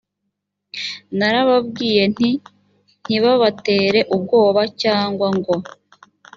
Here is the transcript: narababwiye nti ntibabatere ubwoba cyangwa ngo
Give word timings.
narababwiye 1.17 2.03
nti 2.13 2.29
ntibabatere 3.05 3.99
ubwoba 4.15 4.61
cyangwa 4.81 5.27
ngo 5.37 5.53